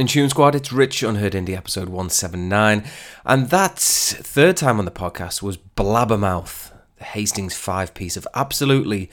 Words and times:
Happening, 0.00 0.14
Tune 0.14 0.30
Squad? 0.30 0.54
It's 0.54 0.72
Rich 0.72 1.02
Unheard 1.02 1.34
Indie 1.34 1.54
episode 1.54 1.90
179. 1.90 2.84
And 3.26 3.50
that 3.50 3.78
third 3.78 4.56
time 4.56 4.78
on 4.78 4.86
the 4.86 4.90
podcast 4.90 5.42
was 5.42 5.58
Blabbermouth, 5.58 6.72
the 6.96 7.04
Hastings 7.04 7.54
five 7.54 7.92
piece 7.92 8.16
of 8.16 8.26
absolutely 8.34 9.10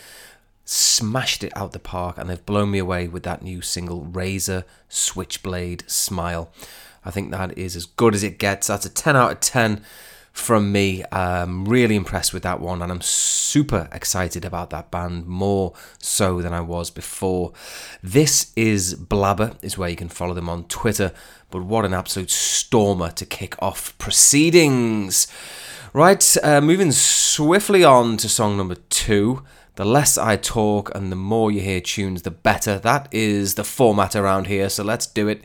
smashed 0.64 1.44
it 1.44 1.52
out 1.58 1.74
the 1.74 1.80
park. 1.80 2.18
And 2.18 2.30
they've 2.30 2.46
blown 2.46 2.72
me 2.72 2.80
away 2.80 3.10
with 3.10 3.24
that 3.24 3.42
new 3.42 3.62
single, 3.62 4.06
Razor 4.06 4.64
Switchblade 4.88 5.84
Smile. 5.88 6.54
I 7.04 7.12
think 7.12 7.32
that 7.32 7.58
is 7.58 7.76
as 7.76 7.86
good 7.86 8.16
as 8.16 8.24
it 8.24 8.40
gets. 8.40 8.68
That's 8.68 8.86
a 8.86 8.90
10 8.90 9.18
out 9.18 9.32
of 9.34 9.40
10 9.42 9.84
from 10.38 10.72
me. 10.72 11.04
I'm 11.12 11.66
really 11.66 11.96
impressed 11.96 12.34
with 12.34 12.44
that 12.44 12.60
one, 12.60 12.82
and 12.82 12.92
I'm 12.92 13.02
super 13.02 13.90
excited 13.92 14.46
about 14.46 14.70
that 14.70 14.92
band 14.92 15.26
more 15.26 15.74
so 16.00 16.42
than 16.42 16.54
I 16.54 16.62
was 16.62 16.90
before. 16.90 17.54
This 18.02 18.52
is 18.56 18.96
Blabber, 18.96 19.58
is 19.62 19.78
where 19.78 19.90
you 19.90 19.96
can 19.96 20.10
follow 20.10 20.34
them 20.34 20.50
on 20.50 20.66
Twitter. 20.66 21.12
But 21.50 21.64
what 21.64 21.86
an 21.86 21.94
absolute 21.94 22.30
stormer 22.30 23.12
to 23.12 23.26
kick 23.26 23.56
off 23.62 23.98
proceedings! 23.98 25.28
Right, 25.94 26.38
uh, 26.44 26.62
moving 26.62 26.92
swiftly 26.92 27.84
on 27.84 28.18
to 28.18 28.30
song 28.30 28.58
number 28.58 28.76
two. 28.90 29.44
The 29.76 29.86
less 29.86 30.18
I 30.18 30.38
talk 30.38 30.94
and 30.96 31.12
the 31.12 31.16
more 31.16 31.52
you 31.52 31.62
hear 31.62 31.80
tunes, 31.82 32.24
the 32.24 32.32
better. 32.32 32.80
That 32.80 33.08
is 33.12 33.56
the 33.56 33.64
format 33.64 34.16
around 34.16 34.48
here, 34.48 34.70
so 34.70 34.84
let's 34.84 35.08
do 35.08 35.28
it. 35.28 35.44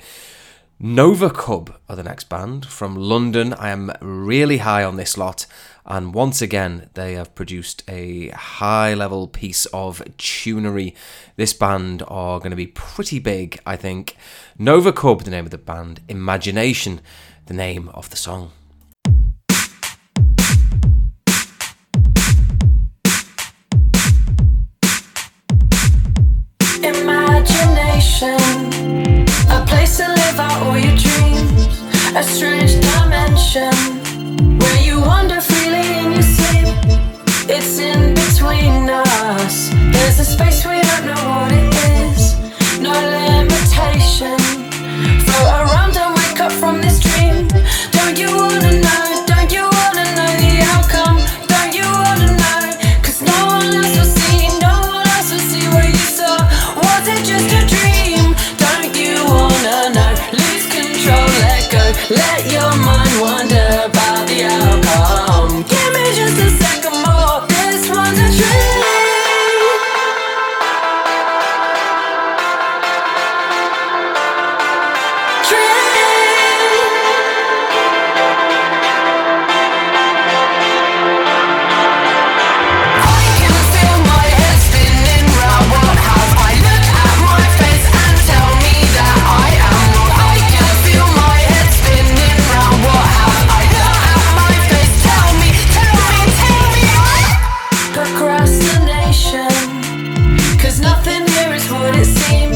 Nova 0.84 1.30
Cub 1.30 1.78
are 1.88 1.94
the 1.94 2.02
next 2.02 2.28
band 2.28 2.66
from 2.66 2.96
London. 2.96 3.54
I 3.54 3.68
am 3.68 3.92
really 4.00 4.58
high 4.58 4.82
on 4.82 4.96
this 4.96 5.16
lot, 5.16 5.46
and 5.86 6.12
once 6.12 6.42
again, 6.42 6.90
they 6.94 7.12
have 7.12 7.36
produced 7.36 7.84
a 7.86 8.30
high 8.30 8.92
level 8.92 9.28
piece 9.28 9.66
of 9.66 10.02
tunery. 10.18 10.96
This 11.36 11.52
band 11.52 12.02
are 12.08 12.40
going 12.40 12.50
to 12.50 12.56
be 12.56 12.66
pretty 12.66 13.20
big, 13.20 13.60
I 13.64 13.76
think. 13.76 14.16
Nova 14.58 14.92
Cub, 14.92 15.22
the 15.22 15.30
name 15.30 15.44
of 15.44 15.52
the 15.52 15.58
band, 15.58 16.00
Imagination, 16.08 17.00
the 17.46 17.54
name 17.54 17.88
of 17.90 18.10
the 18.10 18.16
song. 18.16 18.50
Imagination 26.82 29.21
A 32.14 32.22
strange 32.22 32.74
dimension 32.74 33.72
where 34.58 34.82
you 34.82 35.00
wander 35.00 35.40
freely 35.40 35.80
in 35.96 36.12
your 36.12 36.22
sleep. 36.22 36.68
It's 37.48 37.78
in 37.78 38.12
between 38.12 38.90
us. 38.90 39.70
There's 39.92 40.18
a 40.18 40.24
space 40.26 40.66
we 40.66 40.78
don't 40.82 41.06
know 41.06 41.22
what 41.32 41.50
it 41.52 41.72
is. 42.04 42.36
No 42.80 42.92
limitation. 42.92 44.36
Float 45.24 45.48
around 45.62 45.96
and 45.96 46.14
wake 46.14 46.38
up 46.38 46.52
from 46.52 46.82
this 46.82 47.00
dream. 47.00 47.48
Don't 47.92 48.18
you 48.18 48.28
wanna 48.36 48.71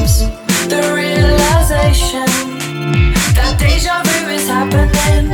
The 0.06 0.92
realization 0.94 2.26
that 3.34 3.56
deja 3.58 4.04
vu 4.04 4.30
is 4.30 4.46
happening. 4.46 5.32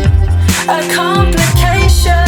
A 0.65 0.81
complication. 0.95 2.25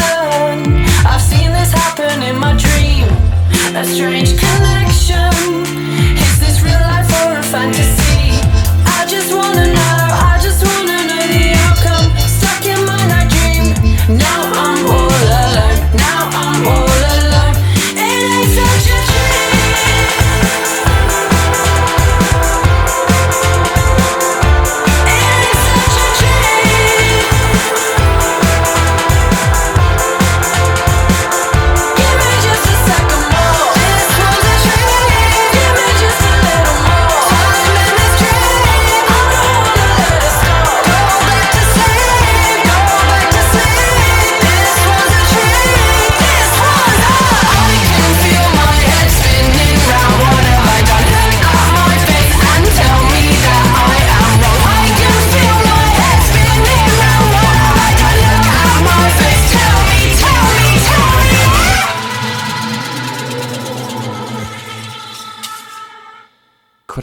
I've 1.09 1.23
seen 1.23 1.51
this 1.53 1.73
happen 1.73 2.23
in 2.23 2.37
my 2.37 2.53
dream. 2.53 3.09
A 3.75 3.83
strange 3.83 4.39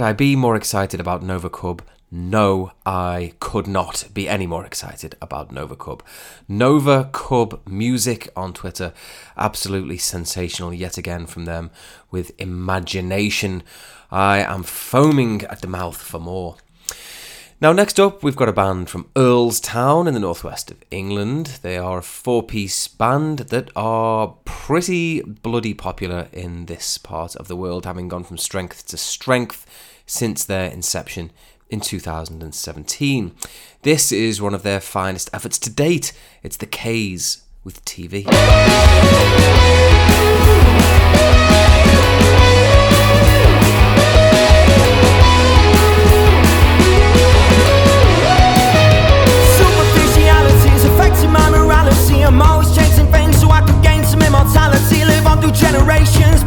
Could 0.02 0.08
I 0.08 0.14
be 0.14 0.36
more 0.36 0.56
excited 0.56 1.00
about 1.00 1.22
Nova 1.22 1.48
Cub? 1.48 1.84
no, 2.12 2.74
I 2.86 3.34
could 3.40 3.68
not 3.68 4.10
be 4.14 4.28
any 4.28 4.46
more 4.46 4.66
excited 4.66 5.16
about 5.22 5.50
Nova 5.50 5.78
Cub. 5.78 6.04
Nova 6.46 7.10
Cub 7.14 7.62
Music 7.66 8.30
on 8.36 8.52
Twitter, 8.52 8.92
absolutely 9.38 9.98
sensational 9.98 10.74
yet 10.74 10.98
again 10.98 11.26
from 11.26 11.46
them 11.46 11.72
with 12.12 12.34
imagination. 12.38 13.64
I 14.12 14.40
am 14.40 14.64
foaming 14.64 15.44
at 15.44 15.62
the 15.62 15.68
mouth 15.68 16.02
for 16.02 16.20
more. 16.20 16.58
Now, 17.62 17.74
next 17.74 18.00
up, 18.00 18.24
we've 18.24 18.36
got 18.36 18.50
a 18.50 18.54
band 18.54 18.90
from 18.90 19.04
Earlestown 19.14 20.08
in 20.08 20.16
the 20.16 20.20
northwest 20.20 20.72
of 20.72 20.84
England. 20.90 21.60
They 21.62 21.78
are 21.78 22.00
a 22.00 22.02
four 22.02 22.42
piece 22.42 22.88
band 22.88 23.38
that 23.38 23.70
are 23.76 24.34
pretty 24.46 25.22
bloody 25.22 25.76
popular 25.76 26.28
in 26.34 26.66
this 26.66 26.98
part 26.98 27.36
of 27.36 27.48
the 27.48 27.56
world, 27.56 27.86
having 27.86 28.08
gone 28.08 28.24
from 28.24 28.40
strength 28.40 28.88
to 28.88 28.98
strength 28.98 29.68
since 30.08 30.44
their 30.44 30.72
inception 30.72 31.30
in 31.70 31.82
2017. 31.82 33.36
This 33.84 34.12
is 34.12 34.42
one 34.42 34.56
of 34.56 34.64
their 34.64 34.80
finest 34.80 35.30
efforts 35.32 35.60
to 35.60 35.70
date. 35.70 36.14
It's 36.42 36.58
the 36.58 36.66
K's 36.66 37.44
with 37.64 37.86
TV. 37.86 38.26
Through 55.42 55.52
generations, 55.54 56.44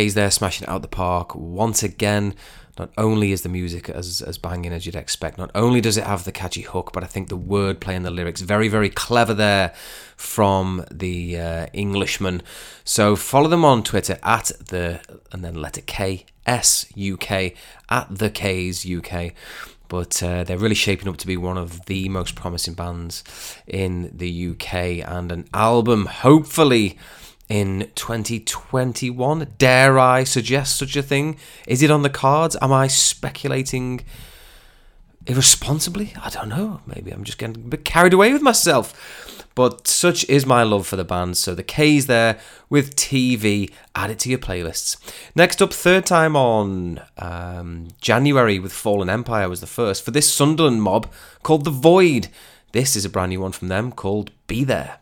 K's 0.00 0.14
there 0.14 0.30
smashing 0.30 0.66
out 0.66 0.80
the 0.80 0.88
park 0.88 1.34
once 1.34 1.82
again. 1.82 2.34
Not 2.78 2.90
only 2.96 3.32
is 3.32 3.42
the 3.42 3.50
music 3.50 3.90
as, 3.90 4.22
as 4.22 4.38
banging 4.38 4.72
as 4.72 4.86
you'd 4.86 4.96
expect, 4.96 5.36
not 5.36 5.50
only 5.54 5.82
does 5.82 5.98
it 5.98 6.04
have 6.04 6.24
the 6.24 6.32
catchy 6.32 6.62
hook, 6.62 6.92
but 6.94 7.04
I 7.04 7.06
think 7.06 7.28
the 7.28 7.36
wordplay 7.36 7.96
and 7.96 8.06
the 8.06 8.10
lyrics 8.10 8.40
very, 8.40 8.68
very 8.68 8.88
clever 8.88 9.34
there 9.34 9.74
from 10.16 10.86
the 10.90 11.38
uh, 11.38 11.66
Englishman. 11.74 12.40
So 12.82 13.14
follow 13.14 13.48
them 13.48 13.62
on 13.62 13.82
Twitter 13.82 14.18
at 14.22 14.52
the 14.68 15.02
and 15.32 15.44
then 15.44 15.56
letter 15.56 15.82
K 15.82 16.24
S 16.46 16.86
U 16.94 17.18
K 17.18 17.54
at 17.90 18.06
the 18.08 18.30
K's 18.30 18.90
UK. 18.90 19.32
But 19.88 20.22
uh, 20.22 20.44
they're 20.44 20.56
really 20.56 20.74
shaping 20.74 21.08
up 21.08 21.18
to 21.18 21.26
be 21.26 21.36
one 21.36 21.58
of 21.58 21.84
the 21.84 22.08
most 22.08 22.36
promising 22.36 22.72
bands 22.72 23.22
in 23.66 24.10
the 24.16 24.52
UK 24.52 25.06
and 25.06 25.30
an 25.30 25.46
album, 25.52 26.06
hopefully 26.06 26.96
in 27.50 27.90
2021. 27.96 29.54
Dare 29.58 29.98
I 29.98 30.24
suggest 30.24 30.78
such 30.78 30.96
a 30.96 31.02
thing? 31.02 31.36
Is 31.66 31.82
it 31.82 31.90
on 31.90 32.02
the 32.02 32.08
cards? 32.08 32.56
Am 32.62 32.72
I 32.72 32.86
speculating 32.86 34.00
irresponsibly? 35.26 36.14
I 36.22 36.30
don't 36.30 36.48
know. 36.48 36.80
Maybe 36.86 37.10
I'm 37.10 37.24
just 37.24 37.38
getting 37.38 37.56
a 37.56 37.68
bit 37.68 37.84
carried 37.84 38.14
away 38.14 38.32
with 38.32 38.40
myself. 38.40 39.36
But 39.56 39.88
such 39.88 40.26
is 40.28 40.46
my 40.46 40.62
love 40.62 40.86
for 40.86 40.94
the 40.94 41.04
band. 41.04 41.36
So 41.36 41.56
the 41.56 41.64
K's 41.64 42.06
there 42.06 42.38
with 42.70 42.94
TV. 42.94 43.72
Add 43.96 44.12
it 44.12 44.20
to 44.20 44.30
your 44.30 44.38
playlists. 44.38 44.96
Next 45.34 45.60
up, 45.60 45.72
third 45.72 46.06
time 46.06 46.36
on 46.36 47.02
um, 47.18 47.88
January 48.00 48.60
with 48.60 48.72
Fallen 48.72 49.10
Empire 49.10 49.48
was 49.48 49.60
the 49.60 49.66
first 49.66 50.04
for 50.04 50.12
this 50.12 50.32
Sunderland 50.32 50.82
mob 50.82 51.12
called 51.42 51.64
The 51.64 51.72
Voyd. 51.72 52.28
This 52.70 52.94
is 52.94 53.04
a 53.04 53.10
brand 53.10 53.30
new 53.30 53.40
one 53.40 53.50
from 53.50 53.66
them 53.66 53.90
called 53.90 54.30
Be 54.46 54.62
There. 54.62 54.99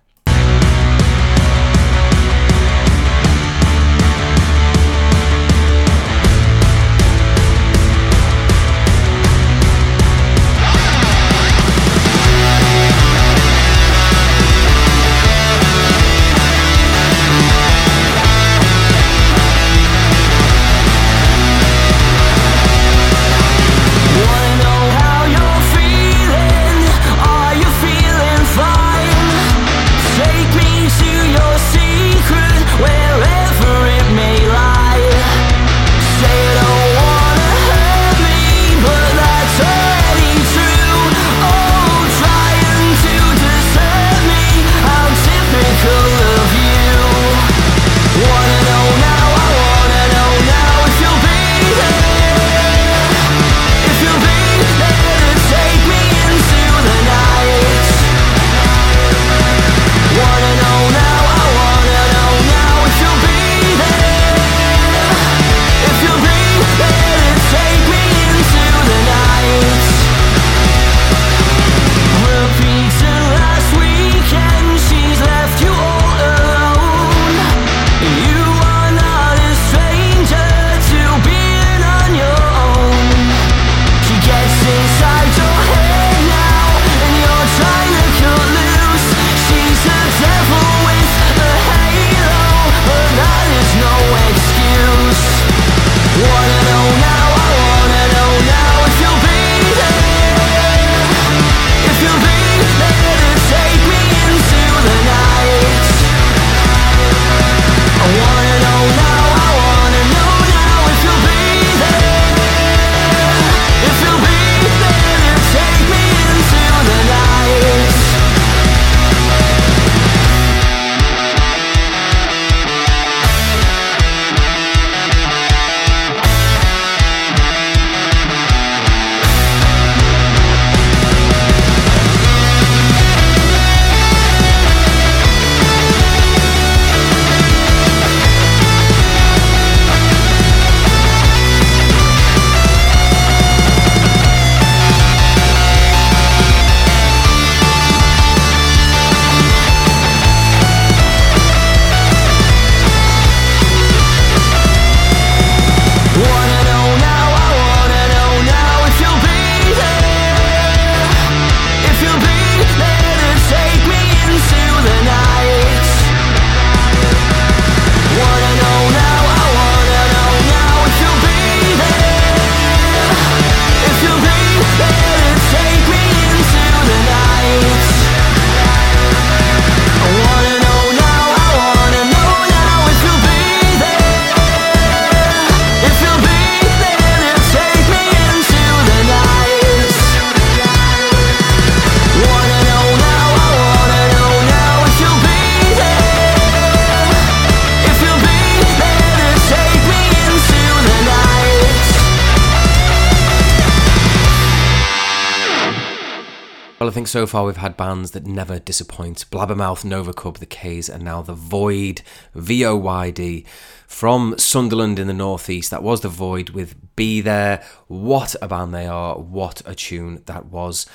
Far 207.28 207.44
we've 207.44 207.56
had 207.56 207.76
bands 207.76 208.10
that 208.12 208.26
never 208.26 208.58
disappoint. 208.58 209.26
Blabbermouth, 209.30 209.84
Nova 209.84 210.12
Cub, 210.12 210.38
The 210.38 210.46
K's, 210.46 210.88
and 210.88 211.04
now 211.04 211.22
The 211.22 211.34
Voyd, 211.34 212.02
V 212.34 212.64
O 212.64 212.74
Y 212.74 213.10
D. 213.10 213.46
From 213.86 214.36
Sunderland 214.38 214.98
in 214.98 215.06
the 215.06 215.14
northeast, 215.14 215.70
that 215.70 215.82
was 215.82 216.00
The 216.00 216.08
Voyd 216.08 216.50
with 216.50 216.74
Be 216.96 217.20
There. 217.20 217.62
What 217.86 218.34
a 218.42 218.48
band 218.48 218.74
they 218.74 218.86
are, 218.86 219.18
what 219.18 219.62
a 219.64 219.74
tune 219.74 220.22
that 220.26 220.46
was. 220.46 220.86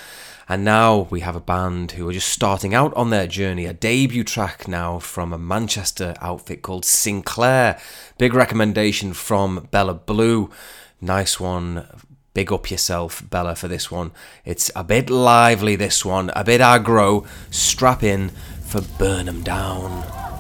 And 0.50 0.66
now 0.66 1.08
we 1.10 1.22
have 1.22 1.36
a 1.36 1.40
band 1.40 1.94
who 1.94 2.10
are 2.10 2.14
just 2.14 2.28
starting 2.28 2.74
out 2.74 2.94
on 2.96 3.10
their 3.10 3.28
journey, 3.28 3.66
a 3.66 3.74
debut 3.74 4.24
track 4.24 4.68
now 4.68 5.00
from 5.00 5.32
a 5.32 5.38
Manchester 5.38 6.16
outfit 6.20 6.62
called 6.62 6.84
Sinclair. 6.84 7.80
Big 8.18 8.34
recommendation 8.34 9.14
from 9.14 9.70
Bella 9.72 9.94
Blue. 9.94 10.50
Nice 11.00 11.40
one. 11.40 11.88
Big 12.34 12.52
up 12.52 12.72
yourself, 12.72 13.24
Bella, 13.30 13.56
for 13.56 13.68
this 13.68 13.92
one. 13.92 14.12
It's 14.44 14.72
a 14.76 14.84
bit 14.84 15.10
lively, 15.10 15.76
this 15.76 16.04
one, 16.04 16.32
a 16.36 16.44
bit 16.44 16.62
aggro. 16.62 17.28
Strap 17.52 18.04
in 18.04 18.30
for 18.66 18.82
Burn 18.82 19.30
'em 19.30 19.44
Down. 19.44 20.33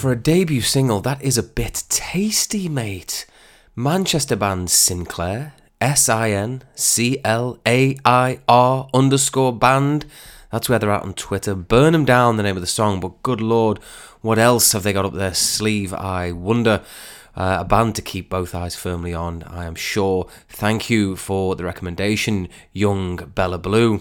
For 0.00 0.10
a 0.10 0.16
debut 0.16 0.62
single, 0.62 1.00
that 1.00 1.20
is 1.20 1.36
a 1.36 1.42
bit 1.42 1.84
tasty, 1.90 2.70
mate. 2.70 3.26
Manchester 3.76 4.34
band 4.34 4.70
Sinclair, 4.70 5.52
S 5.78 6.08
I 6.08 6.30
N 6.30 6.62
C 6.74 7.20
L 7.22 7.58
A 7.66 7.98
I 8.02 8.40
R 8.48 8.88
underscore 8.94 9.52
band. 9.52 10.06
That's 10.50 10.70
where 10.70 10.78
they're 10.78 10.90
at 10.90 11.02
on 11.02 11.12
Twitter. 11.12 11.54
Burn 11.54 11.94
'em 11.94 12.06
down, 12.06 12.38
the 12.38 12.42
name 12.42 12.56
of 12.56 12.62
the 12.62 12.66
song, 12.66 12.98
but 13.00 13.22
good 13.22 13.42
lord, 13.42 13.78
what 14.22 14.38
else 14.38 14.72
have 14.72 14.84
they 14.84 14.94
got 14.94 15.04
up 15.04 15.12
their 15.12 15.34
sleeve? 15.34 15.92
I 15.92 16.32
wonder. 16.32 16.82
Uh, 17.36 17.58
a 17.60 17.64
band 17.64 17.94
to 17.94 18.02
keep 18.02 18.28
both 18.28 18.54
eyes 18.54 18.74
firmly 18.74 19.14
on, 19.14 19.42
I 19.44 19.66
am 19.66 19.74
sure. 19.74 20.26
Thank 20.48 20.90
you 20.90 21.14
for 21.14 21.54
the 21.56 21.64
recommendation, 21.64 22.48
young 22.72 23.16
Bella 23.16 23.58
Blue. 23.58 24.00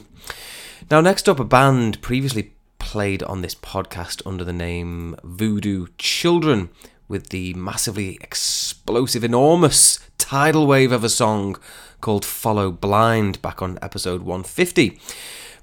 Now, 0.89 1.01
next 1.01 1.29
up, 1.29 1.39
a 1.39 1.43
band 1.43 2.01
previously 2.01 2.53
played 2.89 3.21
on 3.21 3.43
this 3.43 3.53
podcast 3.53 4.19
under 4.25 4.43
the 4.43 4.51
name 4.51 5.15
Voodoo 5.23 5.85
Children 5.99 6.71
with 7.07 7.29
the 7.29 7.53
massively 7.53 8.17
explosive, 8.19 9.23
enormous 9.23 9.99
tidal 10.17 10.65
wave 10.65 10.91
of 10.91 11.03
a 11.03 11.09
song 11.09 11.55
called 12.01 12.25
Follow 12.25 12.71
Blind 12.71 13.39
back 13.43 13.61
on 13.61 13.77
episode 13.83 14.21
150. 14.21 14.99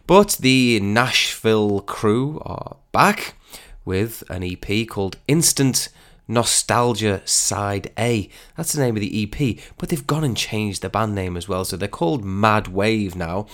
But 0.07 0.37
the 0.39 0.79
Nashville 0.79 1.81
crew 1.81 2.41
are 2.47 2.77
back 2.93 3.35
with 3.85 4.23
an 4.31 4.45
EP 4.45 4.87
called 4.87 5.17
Instant 5.27 5.89
Nostalgia 6.29 7.23
Side 7.25 7.91
A. 7.99 8.31
That's 8.57 8.73
the 8.73 8.83
name 8.83 8.95
of 8.95 9.01
the 9.01 9.25
EP, 9.25 9.59
but 9.79 9.89
they've 9.89 10.07
gone 10.07 10.23
and 10.23 10.37
changed 10.37 10.81
the 10.81 10.89
band 10.89 11.17
name 11.17 11.37
as 11.37 11.49
well, 11.49 11.65
so 11.65 11.77
they're 11.77 11.89
called 11.89 12.25
Mad 12.25 12.69
Wave 12.69 13.17
now. 13.17 13.47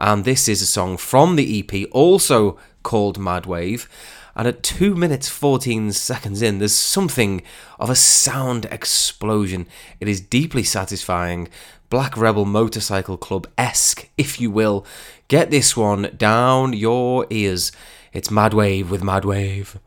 And 0.00 0.24
this 0.24 0.46
is 0.46 0.62
a 0.62 0.66
song 0.66 0.96
from 0.96 1.34
the 1.34 1.58
EP, 1.58 1.88
also 1.90 2.58
called 2.82 3.18
Mad 3.18 3.46
Wave. 3.46 3.88
And 4.36 4.46
at 4.46 4.62
2 4.62 4.94
minutes 4.94 5.28
14 5.28 5.92
seconds 5.92 6.42
in, 6.42 6.58
there's 6.58 6.74
something 6.74 7.42
of 7.80 7.90
a 7.90 7.96
sound 7.96 8.66
explosion. 8.66 9.66
It 9.98 10.08
is 10.08 10.20
deeply 10.20 10.62
satisfying, 10.62 11.48
Black 11.90 12.16
Rebel 12.16 12.44
Motorcycle 12.44 13.16
Club 13.16 13.48
esque, 13.56 14.08
if 14.16 14.40
you 14.40 14.50
will. 14.50 14.86
Get 15.26 15.50
this 15.50 15.76
one 15.76 16.14
down 16.16 16.72
your 16.72 17.26
ears. 17.30 17.72
It's 18.12 18.30
Mad 18.30 18.54
Wave 18.54 18.90
with 18.90 19.02
Mad 19.02 19.24
Wave. 19.24 19.78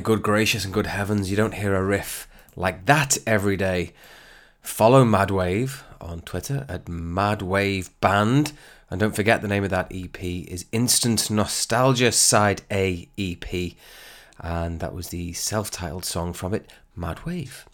Good 0.00 0.22
gracious 0.22 0.64
and 0.64 0.74
good 0.74 0.86
heavens, 0.86 1.30
you 1.30 1.36
don't 1.36 1.54
hear 1.54 1.74
a 1.74 1.84
riff 1.84 2.28
like 2.56 2.86
that 2.86 3.18
every 3.26 3.56
day. 3.56 3.92
Follow 4.62 5.04
Madwave 5.04 5.82
on 6.00 6.20
Twitter 6.20 6.66
at 6.68 6.86
Madwave 6.86 7.90
Band. 8.00 8.52
And 8.90 8.98
don't 8.98 9.14
forget 9.14 9.40
the 9.40 9.48
name 9.48 9.64
of 9.64 9.70
that 9.70 9.92
EP 9.94 10.22
is 10.22 10.66
Instant 10.72 11.30
Nostalgia 11.30 12.12
Side 12.12 12.62
A 12.70 13.08
EP. 13.16 13.72
And 14.40 14.80
that 14.80 14.94
was 14.94 15.08
the 15.08 15.32
self 15.32 15.70
titled 15.70 16.04
song 16.04 16.32
from 16.32 16.54
it, 16.54 16.70
Madwave. 16.98 17.64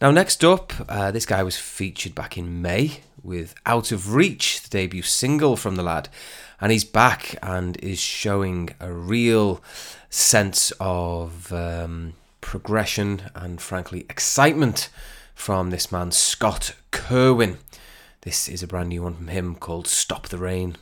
Now, 0.00 0.10
next 0.10 0.44
up, 0.44 0.72
uh, 0.88 1.10
this 1.10 1.26
guy 1.26 1.42
was 1.42 1.56
featured 1.56 2.14
back 2.14 2.36
in 2.36 2.62
May 2.62 3.00
with 3.22 3.54
Out 3.64 3.90
of 3.90 4.14
Reach, 4.14 4.62
the 4.62 4.68
debut 4.68 5.02
single 5.02 5.56
from 5.56 5.76
the 5.76 5.82
lad. 5.82 6.08
And 6.60 6.72
he's 6.72 6.84
back 6.84 7.36
and 7.42 7.76
is 7.78 7.98
showing 7.98 8.70
a 8.80 8.92
real 8.92 9.62
sense 10.08 10.72
of 10.80 11.52
um, 11.52 12.14
progression 12.40 13.30
and, 13.34 13.60
frankly, 13.60 14.06
excitement 14.08 14.88
from 15.34 15.70
this 15.70 15.90
man, 15.90 16.12
Scott 16.12 16.74
Kerwin. 16.90 17.58
This 18.22 18.48
is 18.48 18.62
a 18.62 18.66
brand 18.66 18.90
new 18.90 19.02
one 19.02 19.14
from 19.14 19.28
him 19.28 19.56
called 19.56 19.86
Stop 19.86 20.28
the 20.28 20.38
Rain. 20.38 20.76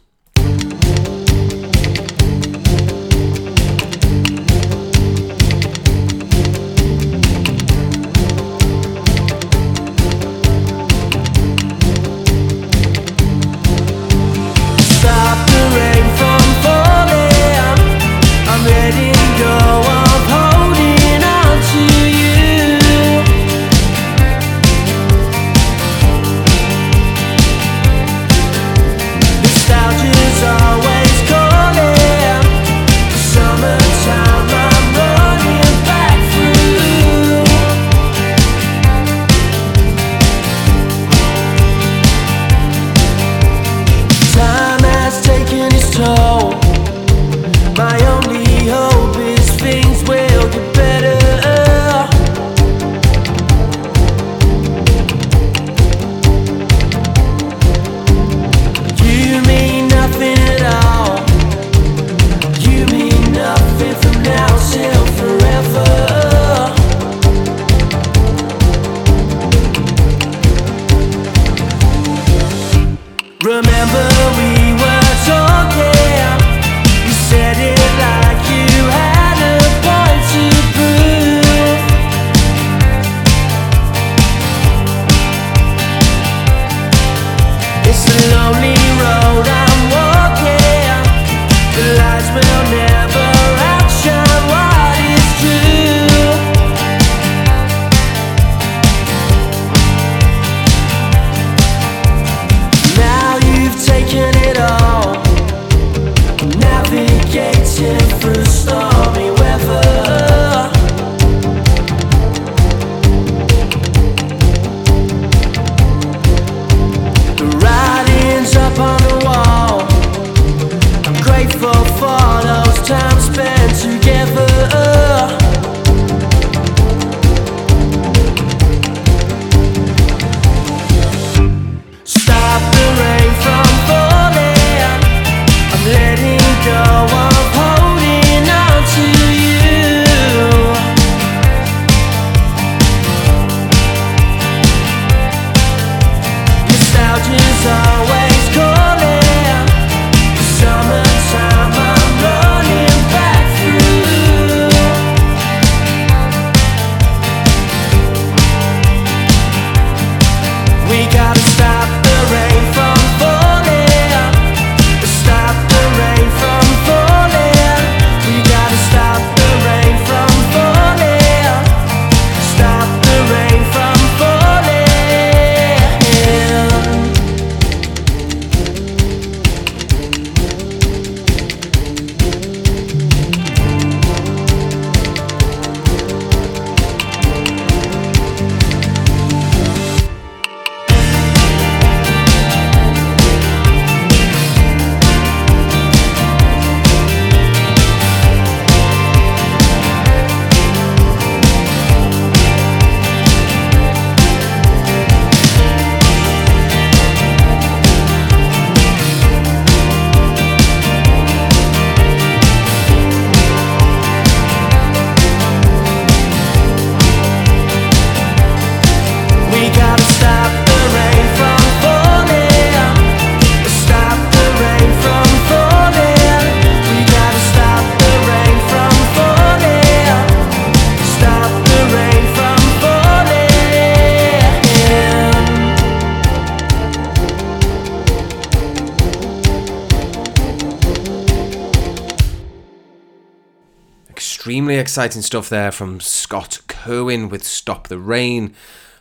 Exciting 244.82 245.22
stuff 245.22 245.48
there 245.48 245.70
from 245.70 246.00
Scott 246.00 246.58
Curwen 246.66 247.30
with 247.30 247.44
Stop 247.44 247.86
the 247.86 248.00
Rain. 248.00 248.52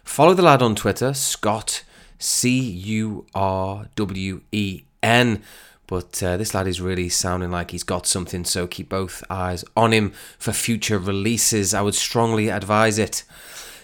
Follow 0.04 0.36
the 0.36 0.44
lad 0.44 0.62
on 0.62 0.76
Twitter, 0.76 1.12
Scott 1.12 1.84
C 2.20 2.60
U 2.60 3.26
R 3.34 3.88
W 3.96 4.42
E 4.52 4.84
N. 5.02 5.42
But 5.88 6.22
uh, 6.22 6.38
this 6.38 6.54
lad 6.54 6.68
is 6.68 6.80
really 6.80 7.10
sounding 7.10 7.50
like 7.50 7.72
he's 7.72 7.82
got 7.82 8.06
something, 8.06 8.46
so 8.46 8.68
keep 8.68 8.90
both 8.90 9.24
eyes 9.28 9.66
on 9.76 9.92
him 9.92 10.12
for 10.38 10.52
future 10.52 11.00
releases. 11.00 11.74
I 11.74 11.82
would 11.82 11.96
strongly 11.96 12.50
advise 12.50 13.00
it. 13.00 13.24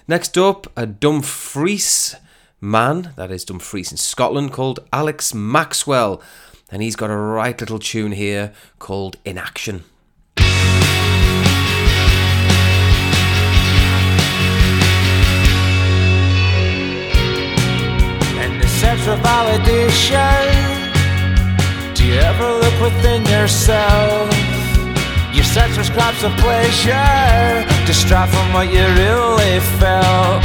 Next 0.07 0.38
up, 0.38 0.71
a 0.77 0.86
Dumfries 0.86 2.15
man, 2.62 3.12
that 3.15 3.31
is 3.31 3.43
Dumfries 3.43 3.89
in 3.89 3.97
Scotland, 3.97 4.53
called 4.53 4.81
Alex 4.93 5.33
Maxwell. 5.33 6.21
And 6.69 6.83
he's 6.83 6.95
got 6.95 7.10
a 7.10 7.17
right 7.17 7.60
little 7.60 7.79
tune 7.79 8.12
here 8.12 8.53
called 8.77 9.17
Inaction. 9.25 9.83
Do 21.95 22.05
you 22.05 22.19
ever 22.19 22.47
look 22.62 22.79
within 22.79 23.25
yourself? 23.25 24.29
You 25.33 25.41
search 25.41 25.71
for 25.71 25.83
scraps 25.83 26.23
of 26.23 26.31
pleasure, 26.38 27.65
distract 27.88 28.31
from 28.31 28.53
what 28.53 28.71
you 28.71 28.86
really 29.01 29.60
felt. 29.81 30.43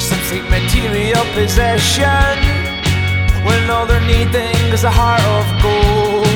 Some 0.00 0.20
seek 0.30 0.44
material 0.48 1.24
possession, 1.34 2.38
when 3.44 3.68
all 3.68 3.86
they're 3.86 4.00
needing 4.06 4.72
is 4.72 4.84
a 4.84 4.90
heart 4.90 5.20
of 5.36 5.46
gold. 5.60 6.26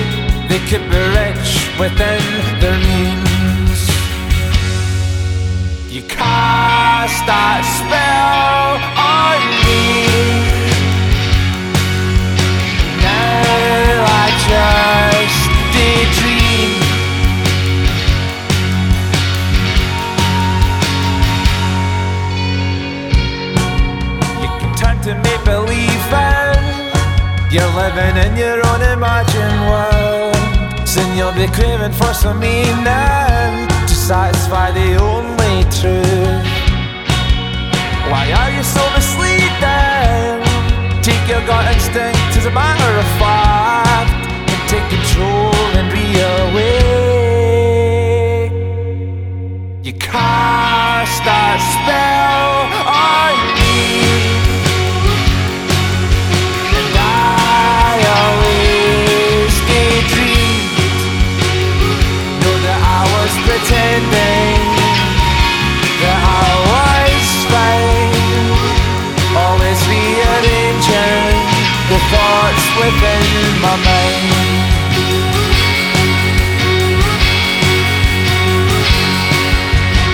They 0.50 0.58
could 0.68 0.84
be 0.90 1.00
rich 1.18 1.48
within 1.78 2.22
their 2.60 2.78
means. 2.82 3.80
You 5.88 6.02
cast 6.02 7.18
that 7.30 7.62
spell 7.78 8.74
on 8.98 9.40
me. 9.64 10.11
You're 27.52 27.74
living 27.76 28.16
in 28.16 28.34
your 28.34 28.66
own 28.68 28.80
imagined 28.80 29.60
world. 29.68 30.88
Soon 30.88 31.14
you'll 31.16 31.32
be 31.32 31.46
craving 31.52 31.92
for 31.92 32.14
some 32.14 32.40
meaning 32.40 33.68
to 33.88 33.94
satisfy 33.94 34.70
the 34.70 34.96
only 34.96 35.64
truth. 35.68 36.46
Why 38.08 38.32
are 38.40 38.50
you 38.56 38.62
so 38.64 38.80
misleading? 38.96 40.40
Take 41.02 41.28
your 41.28 41.44
gut 41.46 41.66
instinct 41.74 42.36
as 42.38 42.46
a 42.46 42.50
matter 42.50 42.92
of 42.98 43.06
fact 43.20 44.10
and 44.48 44.68
take 44.72 44.88
control 44.88 45.52
and 45.76 45.92
be 45.92 46.04
awake. 46.40 46.72
You 49.84 49.92
cast 49.92 51.20
that 51.28 51.60
spell 51.74 52.81
Thoughts 72.22 72.66
within 72.78 73.42
my 73.58 73.74
mind 73.82 74.62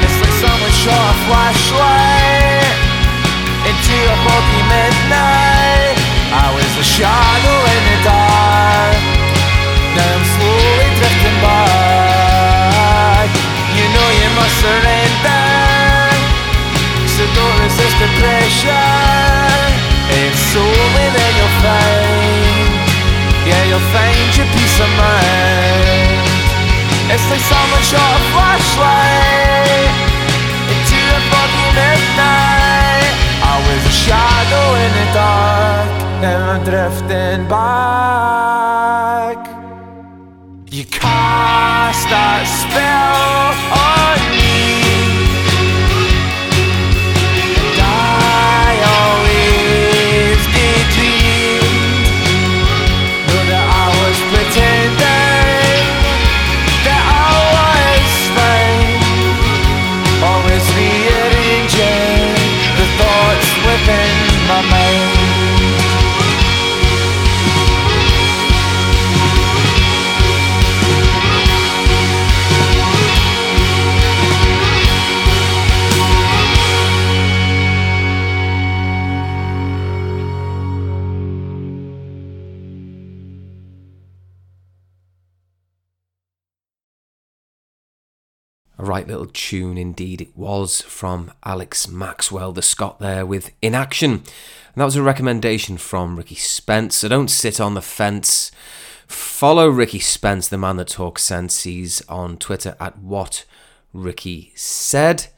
It's 0.04 0.16
like 0.22 0.36
someone 0.40 0.72
shot 0.72 1.04
a 1.04 1.16
flashlight 1.28 2.78
into 3.68 3.92
a 3.92 4.16
foggy 4.24 4.62
midnight. 4.72 5.96
I 6.32 6.48
was 6.56 6.72
a 6.80 6.86
shadow 6.96 7.58
in 7.76 7.82
the 7.92 7.98
dark. 8.08 9.00
Now 9.92 10.08
I'm 10.16 10.24
slowly 10.32 10.88
drifting 10.96 11.38
back. 11.44 13.28
You 13.76 13.84
know 13.92 14.08
you 14.16 14.28
must 14.32 14.56
surrender. 14.64 15.44
So 17.12 17.22
don't 17.36 17.56
resist 17.60 17.96
the 18.00 18.08
pressure. 18.16 19.77
Only 20.38 21.06
then 21.16 21.32
you'll 21.38 21.56
find. 21.62 22.70
Yeah, 23.46 23.62
you'll 23.70 23.88
find 23.94 24.30
your 24.36 24.46
peace 24.54 24.78
of 24.80 24.90
mind. 24.98 26.26
It's 27.12 27.26
like 27.30 27.44
someone 27.52 27.84
shot 27.90 28.10
a 28.18 28.22
flashlight 28.32 29.92
into 30.72 30.98
a 31.18 31.20
foggy 31.30 31.68
midnight. 31.78 33.14
I 33.42 33.54
was 33.66 33.82
a 33.86 33.94
shadow 34.04 34.66
in 34.84 34.90
the 34.98 35.06
dark, 35.18 35.88
now 36.22 36.40
I'm 36.52 36.62
drifting 36.64 37.42
back. 37.48 39.38
You 40.70 40.84
cast 40.84 42.04
that 42.10 42.44
spell 42.46 43.97
little 89.08 89.26
tune 89.26 89.78
indeed 89.78 90.20
it 90.20 90.36
was 90.36 90.82
from 90.82 91.32
Alex 91.42 91.88
Maxwell, 91.88 92.52
the 92.52 92.62
Scot 92.62 93.00
there 93.00 93.24
with 93.24 93.50
Inaction. 93.62 94.12
And 94.12 94.22
that 94.76 94.84
was 94.84 94.96
a 94.96 95.02
recommendation 95.02 95.78
from 95.78 96.16
Ricky 96.16 96.34
Spence. 96.34 96.96
So 96.96 97.08
don't 97.08 97.28
sit 97.30 97.58
on 97.58 97.74
the 97.74 97.82
fence. 97.82 98.52
Follow 99.06 99.68
Ricky 99.68 99.98
Spence, 99.98 100.48
the 100.48 100.58
man 100.58 100.76
that 100.76 100.88
talks 100.88 101.24
sense. 101.24 101.62
He's 101.62 102.02
on 102.02 102.36
Twitter 102.36 102.76
at 102.78 102.98
what 102.98 103.46
Ricky 103.94 104.52
said. 104.54 105.28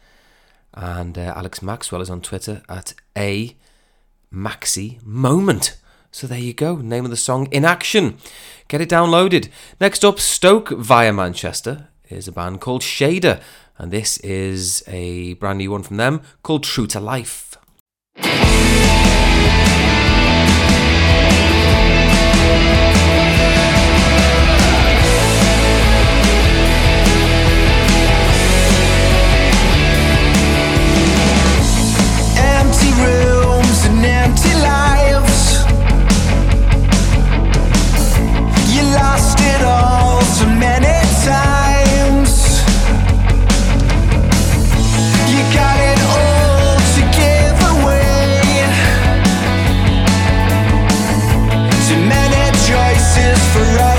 And 0.74 1.16
uh, 1.16 1.32
Alex 1.36 1.62
Maxwell 1.62 2.00
is 2.00 2.10
on 2.10 2.20
Twitter 2.20 2.62
at 2.68 2.94
a 3.16 3.56
maxi 4.32 5.00
moment. 5.04 5.76
So 6.10 6.26
there 6.26 6.38
you 6.38 6.52
go, 6.52 6.76
name 6.76 7.04
of 7.04 7.12
the 7.12 7.16
song 7.16 7.46
Inaction. 7.52 8.18
Get 8.66 8.80
it 8.80 8.88
downloaded. 8.88 9.48
Next 9.80 10.04
up, 10.04 10.18
Stoke 10.18 10.70
via 10.70 11.12
Manchester 11.12 11.88
is 12.11 12.28
a 12.28 12.32
band 12.32 12.61
called 12.61 12.82
Shader, 12.82 13.40
and 13.78 13.90
this 13.90 14.18
is 14.18 14.82
a 14.86 15.34
brand 15.34 15.58
new 15.58 15.70
one 15.70 15.82
from 15.82 15.96
them 15.96 16.22
called 16.42 16.64
True 16.64 16.86
to 16.88 17.00
Life. 17.00 17.56
Empty 32.36 32.90
rooms 33.02 33.84
and 33.86 34.04
empty 34.04 34.54
lives. 34.54 35.64
You 38.74 38.82
lost 38.94 39.38
it 39.40 39.62
all 39.62 40.20
so 40.22 40.46
many 40.46 40.80
for. 53.53 53.89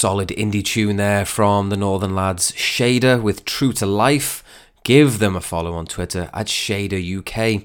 Solid 0.00 0.30
indie 0.30 0.64
tune 0.64 0.96
there 0.96 1.26
from 1.26 1.68
the 1.68 1.76
Northern 1.76 2.14
Lads 2.14 2.52
Shader 2.52 3.20
with 3.20 3.44
True 3.44 3.74
to 3.74 3.84
Life. 3.84 4.42
Give 4.82 5.18
them 5.18 5.36
a 5.36 5.42
follow 5.42 5.74
on 5.74 5.84
Twitter 5.84 6.30
at 6.32 6.46
Shader 6.46 7.18
UK. 7.18 7.64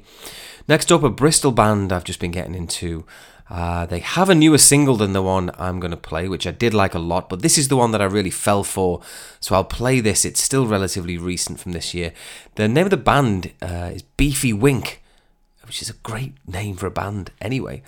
Next 0.68 0.92
up, 0.92 1.02
a 1.04 1.10
Bristol 1.10 1.54
band 1.54 1.94
I've 1.94 2.04
just 2.04 2.20
been 2.20 2.32
getting 2.32 2.54
into. 2.54 3.06
Uh, 3.50 3.86
they 3.86 4.00
have 4.00 4.30
a 4.30 4.36
newer 4.36 4.58
single 4.58 4.98
than 4.98 5.14
the 5.14 5.22
one 5.22 5.50
I'm 5.58 5.80
going 5.80 5.92
to 5.92 5.98
play, 5.98 6.28
which 6.28 6.46
I 6.46 6.52
did 6.52 6.74
like 6.74 6.94
a 6.94 7.00
lot, 7.00 7.30
but 7.30 7.42
this 7.42 7.58
is 7.58 7.70
the 7.70 7.78
one 7.78 7.92
that 7.92 8.02
I 8.02 8.06
really 8.06 8.32
fell 8.32 8.66
for, 8.66 9.00
so 9.40 9.56
I'll 9.56 9.64
play 9.64 10.02
this. 10.02 10.26
It's 10.26 10.44
still 10.44 10.68
relatively 10.68 11.18
recent 11.18 11.62
from 11.62 11.72
this 11.72 11.94
year. 11.94 12.12
The 12.56 12.68
name 12.68 12.88
of 12.88 12.90
the 12.90 12.98
band 12.98 13.54
uh, 13.62 13.92
is 13.94 14.02
Beefy 14.02 14.52
Wink, 14.52 15.02
which 15.66 15.82
is 15.82 15.90
a 15.90 15.94
great 16.04 16.34
name 16.46 16.76
for 16.76 16.88
a 16.88 16.92
band 16.92 17.32
anyway. 17.40 17.82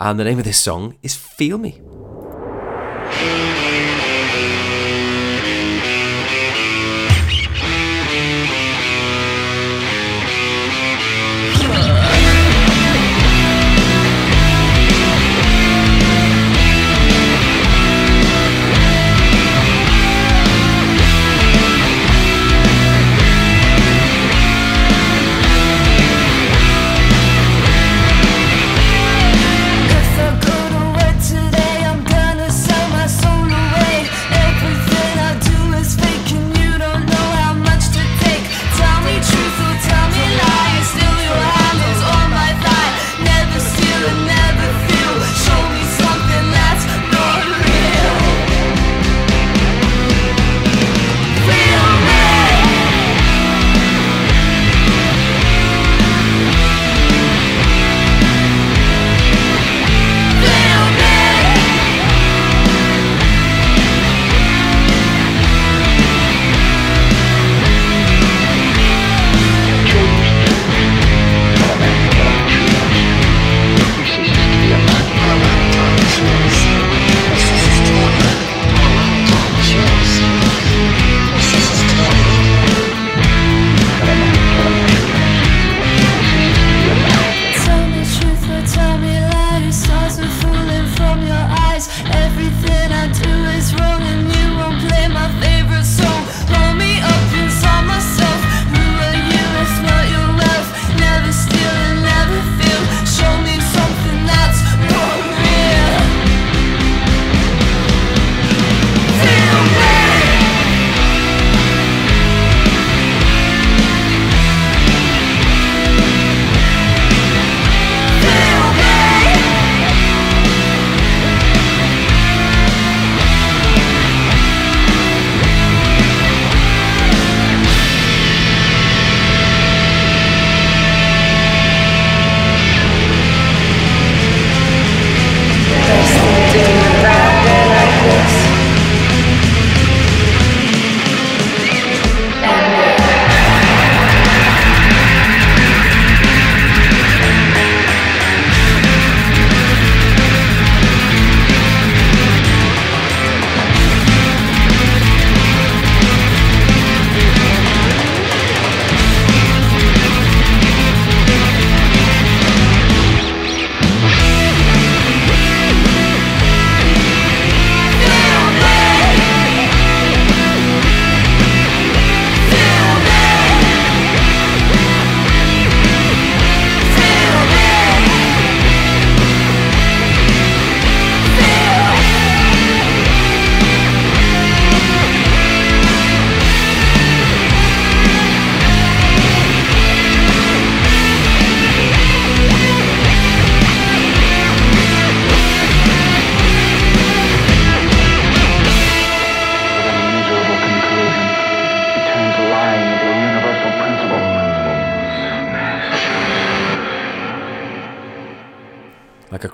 And 0.00 0.18
the 0.18 0.24
name 0.24 0.38
of 0.38 0.46
this 0.46 0.58
song 0.58 0.96
is 1.02 1.14
Feel 1.14 1.58
Me. 1.58 1.78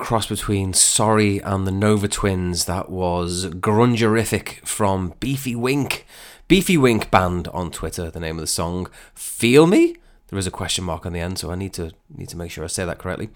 Cross 0.08 0.28
between 0.28 0.72
Sorry 0.72 1.38
and 1.40 1.66
the 1.66 1.70
Nova 1.70 2.08
Twins. 2.08 2.64
That 2.64 2.88
was 2.88 3.44
Grungerific 3.44 4.66
from 4.66 5.12
Beefy 5.20 5.54
Wink. 5.54 6.06
Beefy 6.48 6.78
Wink 6.78 7.10
Band 7.10 7.46
on 7.48 7.70
Twitter, 7.70 8.10
the 8.10 8.18
name 8.18 8.36
of 8.36 8.40
the 8.40 8.46
song. 8.46 8.88
Feel 9.12 9.66
Me? 9.66 9.96
There 10.28 10.38
is 10.38 10.46
a 10.46 10.50
question 10.50 10.84
mark 10.84 11.04
on 11.04 11.12
the 11.12 11.20
end, 11.20 11.38
so 11.38 11.50
I 11.50 11.56
need 11.56 11.74
to 11.74 11.92
need 12.08 12.30
to 12.30 12.38
make 12.38 12.50
sure 12.50 12.64
I 12.64 12.68
say 12.68 12.86
that 12.86 12.96
correctly. 12.96 13.28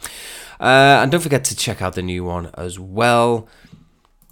Uh, 0.58 1.00
and 1.02 1.12
don't 1.12 1.20
forget 1.20 1.44
to 1.44 1.54
check 1.54 1.82
out 1.82 1.92
the 1.92 2.00
new 2.00 2.24
one 2.24 2.50
as 2.54 2.78
well. 2.78 3.46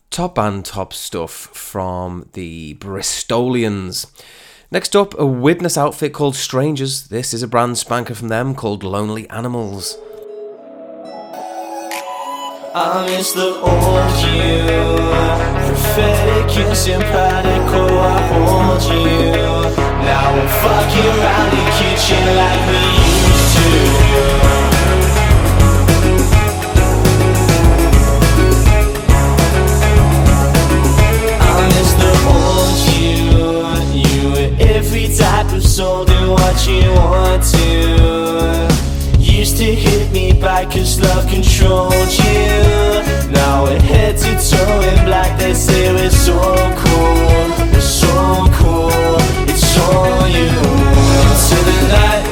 Top 0.09 0.37
band, 0.37 0.65
top 0.65 0.95
stuff 0.95 1.31
from 1.31 2.31
the 2.33 2.73
Bristolians. 2.77 4.11
Next 4.71 4.97
up, 4.97 5.13
a 5.19 5.27
Widnes 5.27 5.77
outfit 5.77 6.15
called 6.15 6.37
Strangers. 6.37 7.09
This 7.09 7.35
is 7.35 7.43
a 7.43 7.47
brand 7.47 7.77
spanker 7.77 8.15
from 8.15 8.29
them 8.29 8.55
called 8.55 8.83
Lonely 8.83 9.29
Animals. 9.29 9.99
I 12.73 13.05
miss 13.05 13.33
the 13.33 13.49
old 13.49 14.15
you. 14.31 14.63
Prophetic 15.67 16.57
and 16.57 16.77
simpatico, 16.77 17.83
oh, 17.83 17.99
I 17.99 18.21
hold 18.31 18.83
you. 18.95 19.33
Now 20.07 20.35
we're 20.37 20.47
fucking 20.47 21.07
around 21.19 21.51
the 21.51 21.65
kitchen 21.81 22.23
like 22.37 22.63
we 22.71 22.79
used 23.27 23.51
to. 23.57 23.67
I 31.41 31.59
miss 31.75 31.91
the 31.99 32.13
old 32.31 32.79
you. 32.95 33.19
You 33.99 34.31
were 34.31 34.53
every 34.77 35.07
type 35.17 35.51
of 35.53 35.65
soul 35.67 36.05
do 36.05 36.31
what 36.31 36.57
you 36.69 36.89
want 36.93 37.43
to 37.43 38.10
cause 40.67 41.01
love 41.01 41.27
controls 41.29 42.19
you. 42.19 43.33
Now 43.33 43.67
it 43.67 43.81
head 43.83 44.17
to 44.19 44.51
toe 44.51 44.81
in 44.81 45.05
black, 45.05 45.39
they 45.39 45.55
say 45.55 45.87
it's 46.05 46.17
so 46.17 46.39
cool. 46.77 47.77
It's 47.77 47.87
so 47.87 48.47
cool, 48.59 48.91
it's 49.49 49.79
on 49.79 50.31
you. 50.33 50.51
into 51.31 51.59
the 51.65 51.89
night. 51.89 52.30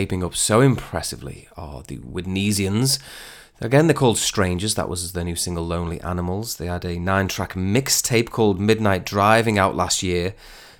Shaping 0.00 0.24
up 0.24 0.34
so 0.34 0.62
impressively 0.62 1.46
are 1.58 1.82
the 1.82 1.98
Widnesians. 1.98 2.98
Again, 3.60 3.86
they're 3.86 3.92
called 3.92 4.16
Strangers. 4.16 4.74
That 4.74 4.88
was 4.88 5.12
their 5.12 5.24
new 5.24 5.36
single, 5.36 5.66
Lonely 5.66 6.00
Animals. 6.00 6.56
They 6.56 6.68
had 6.68 6.86
a 6.86 6.98
nine 6.98 7.28
track 7.28 7.52
mixtape 7.52 8.30
called 8.30 8.58
Midnight 8.58 9.04
Driving 9.04 9.58
out 9.58 9.76
last 9.76 10.02
year. 10.02 10.32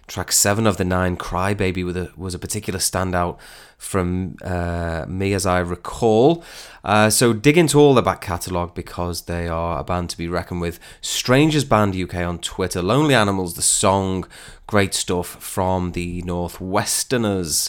Track 0.06 0.32
seven 0.32 0.66
of 0.66 0.78
the 0.78 0.86
nine, 0.86 1.18
Crybaby, 1.18 1.84
with 1.84 1.98
a, 1.98 2.10
was 2.16 2.34
a 2.34 2.38
particular 2.38 2.78
standout 2.80 3.38
from 3.76 4.36
uh, 4.42 5.04
me 5.06 5.34
as 5.34 5.44
I 5.44 5.58
recall. 5.58 6.42
Uh, 6.82 7.10
so 7.10 7.34
dig 7.34 7.58
into 7.58 7.78
all 7.78 7.92
their 7.92 8.02
back 8.02 8.22
catalogue 8.22 8.74
because 8.74 9.26
they 9.26 9.48
are 9.48 9.80
a 9.80 9.84
band 9.84 10.08
to 10.10 10.16
be 10.16 10.28
reckoned 10.28 10.62
with. 10.62 10.80
Strangers 11.02 11.64
Band 11.66 11.94
UK 11.94 12.14
on 12.14 12.38
Twitter. 12.38 12.80
Lonely 12.80 13.14
Animals, 13.14 13.52
the 13.52 13.60
song. 13.60 14.26
Great 14.66 14.94
stuff 14.94 15.26
from 15.26 15.92
the 15.92 16.22
Northwesterners. 16.22 17.68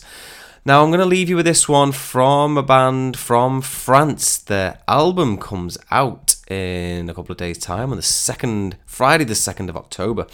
Now 0.64 0.84
I'm 0.84 0.92
going 0.92 1.00
to 1.00 1.08
leave 1.08 1.28
you 1.28 1.38
with 1.38 1.48
this 1.48 1.68
one 1.68 1.92
from 1.92 2.56
a 2.56 2.62
band 2.62 3.18
from 3.18 3.64
France. 3.64 4.38
Their 4.38 4.78
album 4.88 5.38
comes 5.38 5.76
out 5.90 6.36
in 6.48 7.10
a 7.10 7.16
couple 7.16 7.32
of 7.32 7.40
days' 7.40 7.58
time 7.58 7.90
on 7.90 7.98
the 7.98 8.04
second 8.04 8.78
Friday, 8.86 9.24
the 9.24 9.34
second 9.34 9.72
of 9.72 9.76
October. 9.76 10.28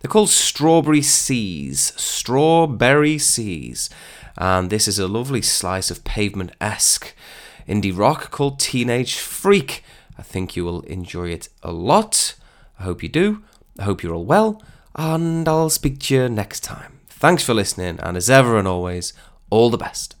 They're 0.00 0.08
called 0.08 0.30
Strawberry 0.30 1.02
Seas. 1.02 1.92
Strawberry 1.96 3.18
Seas. 3.18 3.90
And 4.36 4.70
this 4.70 4.86
is 4.86 5.00
a 5.00 5.08
lovely 5.08 5.42
slice 5.42 5.90
of 5.90 6.04
pavement 6.04 6.52
esque 6.60 7.12
indie 7.68 7.96
rock 7.96 8.30
called 8.30 8.60
Teenage 8.60 9.18
Freak. 9.18 9.82
I 10.16 10.22
think 10.22 10.54
you 10.54 10.64
will 10.64 10.82
enjoy 10.82 11.30
it 11.30 11.48
a 11.64 11.72
lot. 11.72 12.36
I 12.78 12.84
hope 12.84 13.02
you 13.02 13.08
do. 13.08 13.42
I 13.80 13.82
hope 13.82 14.04
you're 14.04 14.14
all 14.14 14.24
well. 14.24 14.62
And 14.94 15.48
I'll 15.48 15.70
speak 15.70 15.98
to 16.02 16.14
you 16.14 16.28
next 16.28 16.60
time. 16.60 17.00
Thanks 17.08 17.42
for 17.42 17.54
listening. 17.54 17.98
And 18.00 18.16
as 18.16 18.28
ever 18.28 18.58
and 18.58 18.68
always, 18.68 19.14
all 19.50 19.70
the 19.70 19.78
best. 19.78 20.15